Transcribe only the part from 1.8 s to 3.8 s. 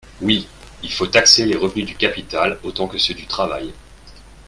du capital autant que ceux du travail.